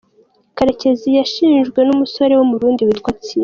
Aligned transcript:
Karekezi 0.57 1.09
yashinjwe 1.19 1.79
n’umusore 1.83 2.33
w’umurundi 2.35 2.81
witwa 2.87 3.11
Thierry 3.23 3.39